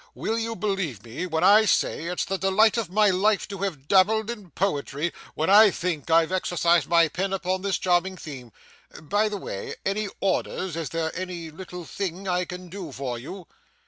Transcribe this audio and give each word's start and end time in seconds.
'Will 0.15 0.39
you 0.39 0.55
believe 0.55 1.03
me 1.03 1.27
when 1.27 1.43
I 1.43 1.65
say 1.65 2.05
it's 2.05 2.25
the 2.25 2.39
delight 2.39 2.75
of 2.75 2.89
my 2.89 3.11
life 3.11 3.47
to 3.49 3.59
have 3.59 3.87
dabbled 3.87 4.31
in 4.31 4.49
poetry, 4.49 5.13
when 5.35 5.47
I 5.47 5.69
think 5.69 6.09
I've 6.09 6.31
exercised 6.31 6.87
my 6.87 7.07
pen 7.07 7.33
upon 7.33 7.61
this 7.61 7.77
charming 7.77 8.17
theme? 8.17 8.51
By 8.99 9.29
the 9.29 9.37
way 9.37 9.75
any 9.85 10.09
orders? 10.19 10.75
Is 10.75 10.89
there 10.89 11.11
any 11.15 11.51
little 11.51 11.85
thing 11.85 12.27
I 12.27 12.45
can 12.45 12.67
do 12.67 12.91
for 12.91 13.19
you? 13.19 13.45